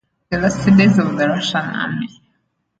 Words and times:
The 0.31 0.39
Last 0.39 0.65
Days 0.79 0.97
of 0.97 1.15
the 1.15 1.27
Russian 1.27 1.59
Army. 1.61 2.09